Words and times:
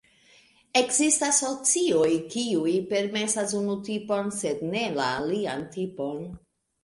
Ekzistas 0.79 1.41
socioj, 1.41 2.07
kiuj 2.35 2.73
permesas 2.93 3.53
unu 3.59 3.75
tipon, 3.89 4.33
sed 4.39 4.63
ne 4.71 4.83
la 4.95 5.11
alian 5.19 5.63
tipon. 5.77 6.27